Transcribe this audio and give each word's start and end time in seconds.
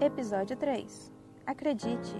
Episódio 0.00 0.56
3 0.56 1.12
Acredite. 1.46 2.16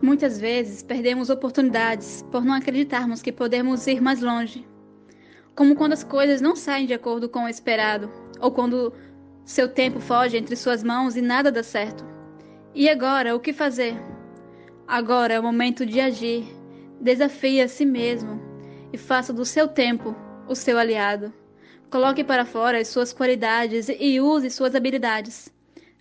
Muitas 0.00 0.40
vezes 0.40 0.84
perdemos 0.84 1.30
oportunidades 1.30 2.24
por 2.30 2.44
não 2.44 2.54
acreditarmos 2.54 3.20
que 3.20 3.32
podemos 3.32 3.84
ir 3.88 4.00
mais 4.00 4.20
longe. 4.20 4.64
Como 5.54 5.74
quando 5.74 5.94
as 5.94 6.04
coisas 6.04 6.40
não 6.40 6.54
saem 6.54 6.86
de 6.86 6.94
acordo 6.94 7.28
com 7.28 7.44
o 7.44 7.48
esperado, 7.48 8.08
ou 8.40 8.52
quando 8.52 8.92
seu 9.44 9.68
tempo 9.68 9.98
foge 9.98 10.36
entre 10.36 10.54
suas 10.54 10.84
mãos 10.84 11.16
e 11.16 11.22
nada 11.22 11.50
dá 11.50 11.62
certo. 11.62 12.04
E 12.72 12.88
agora, 12.88 13.34
o 13.34 13.40
que 13.40 13.52
fazer? 13.52 13.96
Agora 14.86 15.34
é 15.34 15.40
o 15.40 15.42
momento 15.42 15.84
de 15.84 16.00
agir. 16.00 16.46
Desafie 17.00 17.60
a 17.60 17.68
si 17.68 17.84
mesmo 17.84 18.40
e 18.92 18.96
faça 18.96 19.32
do 19.32 19.44
seu 19.44 19.66
tempo 19.66 20.14
o 20.46 20.54
seu 20.54 20.78
aliado. 20.78 21.32
Coloque 21.90 22.22
para 22.22 22.44
fora 22.44 22.78
as 22.78 22.88
suas 22.88 23.12
qualidades 23.12 23.88
e 23.88 24.20
use 24.20 24.50
suas 24.50 24.74
habilidades. 24.74 25.53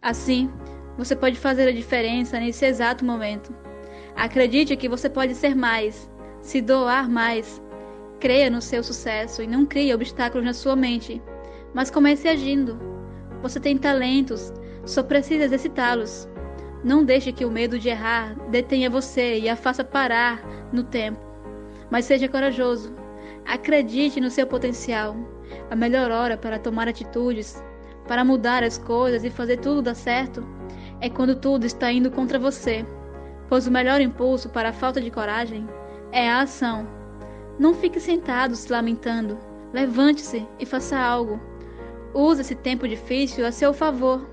Assim, 0.03 0.51
você 0.97 1.15
pode 1.15 1.39
fazer 1.39 1.65
a 1.65 1.71
diferença 1.71 2.37
nesse 2.37 2.65
exato 2.65 3.05
momento. 3.05 3.55
Acredite 4.17 4.75
que 4.75 4.89
você 4.89 5.09
pode 5.09 5.33
ser 5.33 5.55
mais, 5.55 6.11
se 6.41 6.59
doar 6.59 7.09
mais. 7.09 7.61
Creia 8.19 8.49
no 8.49 8.61
seu 8.61 8.83
sucesso 8.83 9.41
e 9.41 9.47
não 9.47 9.65
crie 9.65 9.93
obstáculos 9.93 10.45
na 10.45 10.53
sua 10.53 10.75
mente, 10.75 11.21
mas 11.73 11.89
comece 11.89 12.27
agindo. 12.27 12.77
Você 13.41 13.61
tem 13.61 13.77
talentos, 13.77 14.53
só 14.85 15.01
precisa 15.01 15.45
exercitá-los. 15.45 16.27
Não 16.83 17.05
deixe 17.05 17.31
que 17.31 17.45
o 17.45 17.51
medo 17.51 17.79
de 17.79 17.87
errar 17.87 18.35
detenha 18.49 18.89
você 18.89 19.39
e 19.39 19.47
a 19.47 19.55
faça 19.55 19.85
parar 19.85 20.43
no 20.73 20.83
tempo. 20.83 21.19
Mas 21.89 22.03
seja 22.03 22.27
corajoso. 22.27 22.93
Acredite 23.45 24.19
no 24.19 24.29
seu 24.29 24.45
potencial. 24.45 25.15
A 25.71 25.77
melhor 25.77 26.11
hora 26.11 26.35
para 26.35 26.59
tomar 26.59 26.89
atitudes, 26.89 27.63
para 28.07 28.23
mudar 28.25 28.63
as 28.63 28.77
coisas 28.77 29.23
e 29.23 29.29
fazer 29.29 29.57
tudo 29.57 29.81
dar 29.81 29.95
certo, 29.95 30.45
é 30.99 31.09
quando 31.09 31.35
tudo 31.35 31.65
está 31.65 31.91
indo 31.91 32.11
contra 32.11 32.39
você. 32.39 32.85
Pois 33.49 33.67
o 33.67 33.71
melhor 33.71 34.01
impulso 34.01 34.49
para 34.49 34.69
a 34.69 34.73
falta 34.73 35.01
de 35.01 35.11
coragem 35.11 35.67
é 36.11 36.29
a 36.29 36.41
ação. 36.41 36.87
Não 37.59 37.73
fique 37.73 37.99
sentado 37.99 38.55
se 38.55 38.71
lamentando. 38.71 39.37
Levante-se 39.73 40.47
e 40.59 40.65
faça 40.65 40.97
algo. 40.97 41.39
Use 42.13 42.41
esse 42.41 42.55
tempo 42.55 42.87
difícil 42.87 43.45
a 43.45 43.51
seu 43.51 43.73
favor. 43.73 44.27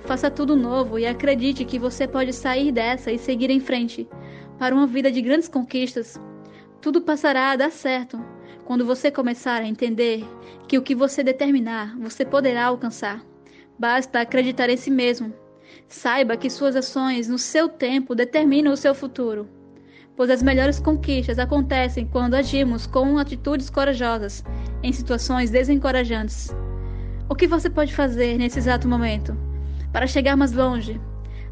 Faça 0.00 0.30
tudo 0.30 0.56
novo 0.56 0.98
e 0.98 1.06
acredite 1.06 1.64
que 1.64 1.78
você 1.78 2.06
pode 2.06 2.32
sair 2.32 2.72
dessa 2.72 3.10
e 3.10 3.18
seguir 3.18 3.50
em 3.50 3.60
frente 3.60 4.08
para 4.58 4.74
uma 4.74 4.86
vida 4.86 5.10
de 5.10 5.20
grandes 5.20 5.48
conquistas. 5.48 6.20
Tudo 6.80 7.00
passará 7.00 7.50
a 7.50 7.56
dar 7.56 7.70
certo 7.70 8.33
quando 8.64 8.84
você 8.84 9.10
começar 9.10 9.60
a 9.62 9.66
entender 9.66 10.24
que 10.66 10.78
o 10.78 10.82
que 10.82 10.94
você 10.94 11.22
determinar, 11.22 11.96
você 11.98 12.24
poderá 12.24 12.66
alcançar. 12.66 13.24
Basta 13.78 14.20
acreditar 14.20 14.70
em 14.70 14.76
si 14.76 14.90
mesmo. 14.90 15.32
Saiba 15.88 16.36
que 16.36 16.48
suas 16.48 16.76
ações 16.76 17.28
no 17.28 17.38
seu 17.38 17.68
tempo 17.68 18.14
determinam 18.14 18.72
o 18.72 18.76
seu 18.76 18.94
futuro. 18.94 19.48
Pois 20.16 20.30
as 20.30 20.42
melhores 20.42 20.78
conquistas 20.78 21.38
acontecem 21.38 22.06
quando 22.06 22.34
agimos 22.34 22.86
com 22.86 23.18
atitudes 23.18 23.68
corajosas 23.68 24.44
em 24.82 24.92
situações 24.92 25.50
desencorajantes. 25.50 26.54
O 27.28 27.34
que 27.34 27.46
você 27.46 27.68
pode 27.68 27.94
fazer 27.94 28.38
nesse 28.38 28.58
exato 28.58 28.86
momento 28.86 29.36
para 29.92 30.06
chegar 30.06 30.36
mais 30.36 30.52
longe? 30.52 31.00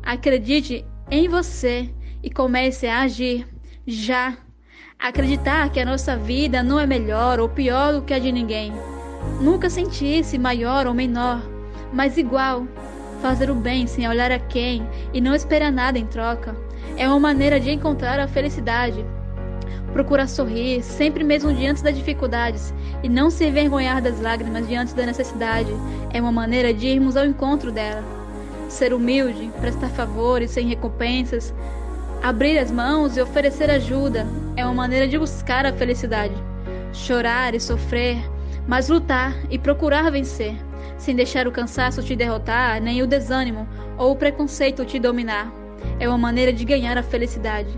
Acredite 0.03 0.85
em 1.11 1.29
você 1.29 1.93
e 2.23 2.31
comece 2.31 2.87
a 2.87 3.01
agir 3.01 3.47
já. 3.87 4.37
Acreditar 5.03 5.69
que 5.71 5.81
a 5.81 5.85
nossa 5.85 6.17
vida 6.17 6.63
não 6.63 6.79
é 6.79 6.87
melhor 6.87 7.41
ou 7.41 7.49
pior 7.49 7.93
do 7.93 8.03
que 8.03 8.15
a 8.15 8.21
de 8.21 8.31
ninguém. 8.31 8.73
Nunca 9.41 9.69
sentir-se 9.69 10.39
maior 10.39 10.87
ou 10.87 10.95
menor, 10.95 11.43
mas 11.93 12.17
igual. 12.17 12.65
Fazer 13.21 13.51
o 13.51 13.55
bem 13.57 13.85
sem 13.85 14.07
olhar 14.09 14.31
a 14.31 14.39
quem 14.39 14.87
e 15.13 15.21
não 15.21 15.35
esperar 15.35 15.73
nada 15.73 15.99
em 15.99 16.07
troca 16.07 16.55
é 16.97 17.09
uma 17.09 17.19
maneira 17.19 17.59
de 17.59 17.73
encontrar 17.73 18.21
a 18.21 18.29
felicidade. 18.29 19.05
Procurar 19.93 20.29
sorrir, 20.29 20.85
sempre 20.85 21.25
mesmo 21.25 21.53
diante 21.53 21.83
das 21.83 21.97
dificuldades, 21.97 22.73
e 23.03 23.09
não 23.09 23.29
se 23.29 23.45
envergonhar 23.45 24.01
das 24.01 24.21
lágrimas 24.21 24.69
diante 24.69 24.95
da 24.95 25.05
necessidade, 25.05 25.73
é 26.13 26.21
uma 26.21 26.31
maneira 26.31 26.73
de 26.73 26.87
irmos 26.87 27.17
ao 27.17 27.27
encontro 27.27 27.73
dela. 27.73 28.05
Ser 28.69 28.95
humilde, 28.95 29.51
prestar 29.61 29.89
favores 29.89 30.53
sem 30.53 30.69
recompensas, 30.69 31.53
Abrir 32.23 32.57
as 32.57 32.71
mãos 32.71 33.17
e 33.17 33.21
oferecer 33.21 33.69
ajuda 33.69 34.25
é 34.55 34.65
uma 34.65 34.73
maneira 34.73 35.09
de 35.09 35.19
buscar 35.19 35.67
a 35.67 35.73
felicidade. 35.73 36.35
Chorar 36.93 37.53
e 37.53 37.59
sofrer, 37.59 38.17
mas 38.65 38.89
lutar 38.89 39.35
e 39.51 39.59
procurar 39.59 40.09
vencer, 40.09 40.55
sem 40.97 41.17
deixar 41.17 41.49
o 41.49 41.53
cansaço 41.53 42.01
te 42.01 42.15
derrotar, 42.15 42.81
nem 42.81 43.03
o 43.03 43.09
desânimo 43.09 43.67
ou 43.99 44.13
o 44.13 44.17
preconceito 44.17 44.85
te 44.85 45.01
dominar. 45.01 45.53
É 45.99 46.09
uma 46.09 46.17
maneira 46.17 46.53
de 46.53 46.65
ganhar 46.65 46.97
a 46.97 47.03
felicidade. 47.03 47.77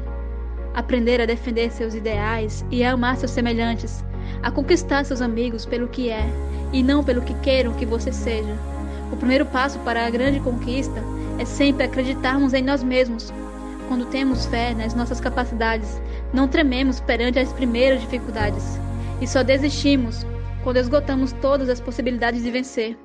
Aprender 0.75 1.23
a 1.23 1.27
defender 1.27 1.71
seus 1.73 1.95
ideais 1.95 2.67
e 2.71 2.85
a 2.85 2.93
amar 2.93 3.17
seus 3.17 3.31
semelhantes, 3.31 4.05
a 4.43 4.51
conquistar 4.51 5.07
seus 5.07 5.23
amigos 5.23 5.65
pelo 5.65 5.89
que 5.89 6.11
é 6.11 6.29
e 6.71 6.83
não 6.83 7.03
pelo 7.03 7.23
que 7.23 7.33
queiram 7.37 7.73
que 7.73 7.87
você 7.87 8.13
seja. 8.13 8.55
O 9.11 9.17
primeiro 9.17 9.47
passo 9.47 9.79
para 9.79 10.05
a 10.05 10.11
grande 10.11 10.39
conquista 10.39 11.03
é 11.39 11.47
sempre 11.47 11.85
acreditarmos 11.85 12.53
em 12.53 12.63
nós 12.63 12.83
mesmos 12.83 13.33
quando 13.89 14.07
temos 14.07 14.47
fé 14.47 14.75
nas 14.75 14.95
nossas 14.95 15.21
capacidades, 15.21 16.01
não 16.33 16.49
trememos 16.49 17.01
perante 17.01 17.39
as 17.39 17.53
primeiras 17.53 18.01
dificuldades 18.01 18.79
e 19.21 19.27
só 19.27 19.43
desistimos 19.43 20.25
quando 20.63 20.79
esgotamos 20.79 21.33
todas 21.33 21.69
as 21.69 21.81
possibilidades 21.81 22.43
de 22.43 22.51
vencer. 22.51 22.97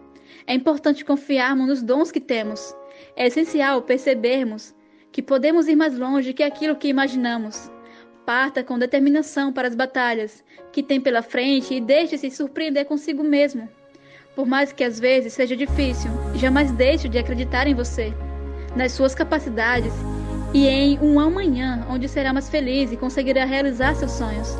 É 0.47 0.53
importante 0.53 1.05
confiarmos 1.05 1.67
nos 1.67 1.83
dons 1.83 2.11
que 2.11 2.19
temos. 2.19 2.75
É 3.15 3.27
essencial 3.27 3.81
percebermos 3.81 4.73
que 5.11 5.21
podemos 5.21 5.67
ir 5.67 5.75
mais 5.75 5.97
longe 5.97 6.33
que 6.33 6.43
aquilo 6.43 6.75
que 6.75 6.87
imaginamos. 6.87 7.69
Parta 8.25 8.63
com 8.63 8.79
determinação 8.79 9.51
para 9.51 9.67
as 9.67 9.75
batalhas 9.75 10.43
que 10.71 10.83
tem 10.83 11.01
pela 11.01 11.21
frente 11.21 11.73
e 11.73 11.81
deixe-se 11.81 12.29
surpreender 12.31 12.85
consigo 12.85 13.23
mesmo. 13.23 13.67
Por 14.35 14.45
mais 14.45 14.71
que 14.71 14.83
às 14.83 14.99
vezes 14.99 15.33
seja 15.33 15.55
difícil, 15.55 16.09
jamais 16.35 16.71
deixe 16.71 17.09
de 17.09 17.17
acreditar 17.17 17.67
em 17.67 17.73
você, 17.73 18.13
nas 18.75 18.91
suas 18.91 19.13
capacidades 19.13 19.93
e 20.53 20.67
em 20.67 20.99
um 20.99 21.19
amanhã 21.19 21.85
onde 21.89 22.07
será 22.07 22.33
mais 22.33 22.49
feliz 22.49 22.91
e 22.91 22.97
conseguirá 22.97 23.45
realizar 23.45 23.95
seus 23.95 24.11
sonhos. 24.11 24.55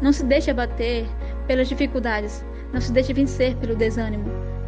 Não 0.00 0.12
se 0.12 0.24
deixe 0.24 0.50
abater 0.50 1.06
pelas 1.46 1.68
dificuldades, 1.68 2.44
não 2.72 2.80
se 2.80 2.92
deixe 2.92 3.12
vencer 3.12 3.54
pelo 3.56 3.76
desânimo. 3.76 4.24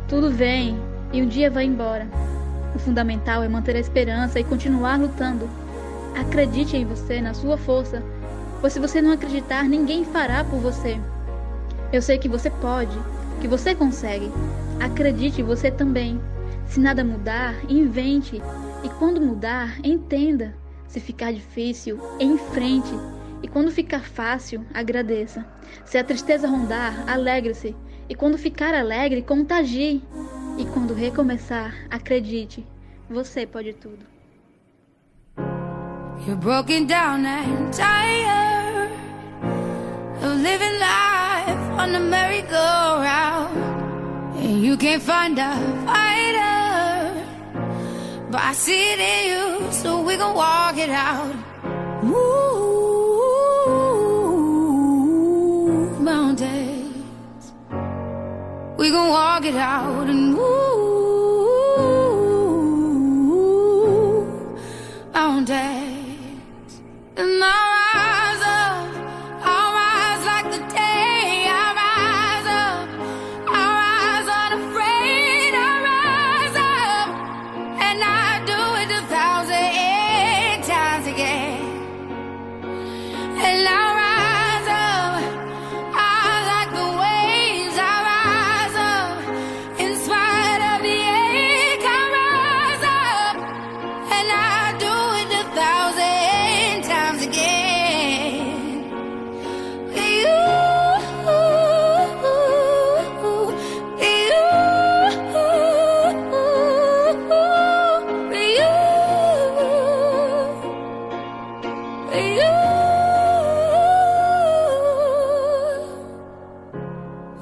Tudo 0.09 0.31
vem 0.31 0.79
e 1.13 1.23
um 1.23 1.27
dia 1.27 1.51
vai 1.51 1.65
embora. 1.65 2.07
O 2.75 2.79
fundamental 2.79 3.43
é 3.43 3.49
manter 3.49 3.77
a 3.77 3.81
esperança 3.81 4.39
e 4.39 4.45
continuar 4.45 4.99
lutando. 4.99 5.49
Acredite 6.19 6.77
em 6.77 6.85
você, 6.85 7.21
na 7.21 7.33
sua 7.33 7.57
força, 7.57 8.03
pois 8.61 8.73
se 8.73 8.81
você 8.81 9.01
não 9.01 9.13
acreditar, 9.13 9.65
ninguém 9.65 10.05
fará 10.05 10.45
por 10.45 10.59
você. 10.59 10.99
Eu 11.93 12.03
sei 12.03 12.19
que 12.19 12.29
você 12.29 12.51
pode, 12.51 12.97
que 13.41 13.49
você 13.49 13.75
consegue. 13.75 14.31
Acredite 14.81 15.43
você 15.43 15.71
também. 15.71 16.21
Se 16.67 16.79
nada 16.79 17.03
mudar, 17.03 17.55
invente. 17.69 18.43
E 18.85 18.89
quando 18.89 19.21
mudar, 19.21 19.79
entenda. 19.85 20.55
Se 20.87 21.01
ficar 21.01 21.33
difícil, 21.33 22.01
em 22.19 22.39
frente. 22.39 22.93
E 23.43 23.49
quando 23.49 23.71
ficar 23.71 24.01
fácil, 24.01 24.65
agradeça. 24.73 25.47
Se 25.85 25.99
a 25.99 26.05
tristeza 26.05 26.49
rondar, 26.49 27.09
alegre-se. 27.09 27.77
E 28.09 28.15
quando 28.15 28.39
ficar 28.39 28.75
alegre, 28.75 29.23
contagie. 29.23 30.03
E 30.57 30.65
quando 30.67 30.95
recomeçar, 30.95 31.75
acredite. 31.91 32.67
Você 33.09 33.47
pode 33.47 33.75
tudo. 33.75 34.07
You're 36.27 36.37
broken 36.37 36.87
down 36.87 37.25
and 37.25 37.71
tired 37.71 38.91
of 40.23 40.43
living 40.43 40.79
life 40.79 41.81
on 41.81 41.93
the 41.93 42.01
merry-go-round. 42.01 43.57
And 44.37 44.63
you 44.63 44.77
can't 44.77 45.03
find 45.03 45.39
a 45.39 45.55
fighter. 45.87 46.58
But 48.31 48.43
I 48.43 48.53
see 48.53 48.93
it 48.93 48.99
in 48.99 49.31
you, 49.31 49.73
so 49.73 50.03
we 50.03 50.17
gon' 50.19 50.35
walk 50.35 50.77
it 50.77 50.91
out. 50.91 51.35
Move 52.03 52.19
mountains. 55.99 57.53
We 58.77 58.91
gon' 58.91 59.09
walk 59.09 59.47
it 59.47 59.55
out 59.57 60.09
and 60.11 60.35
move 60.35 60.49
mountains. 65.15 66.81
And 67.17 67.43
I 67.43 67.68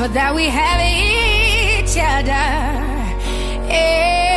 And 0.00 0.14
that 0.14 0.34
we 0.34 0.46
have 0.46 0.80
each 0.80 1.98
other. 1.98 2.32
And 3.70 4.29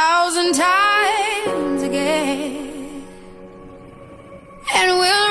thousand 0.00 0.54
times 0.54 1.82
again, 1.82 3.04
and 4.74 4.98
we'll. 4.98 5.29